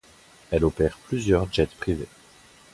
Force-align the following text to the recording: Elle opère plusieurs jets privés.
Elle 0.49 0.65
opère 0.65 0.97
plusieurs 0.97 1.53
jets 1.53 1.67
privés. 1.77 2.07